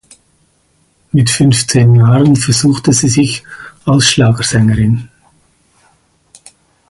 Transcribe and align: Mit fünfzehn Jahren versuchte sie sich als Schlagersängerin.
Mit 1.11 1.29
fünfzehn 1.29 1.93
Jahren 1.93 2.35
versuchte 2.35 2.91
sie 2.91 3.07
sich 3.07 3.43
als 3.85 4.05
Schlagersängerin. 4.09 5.11